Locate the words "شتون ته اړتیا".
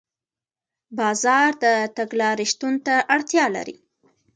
2.51-3.45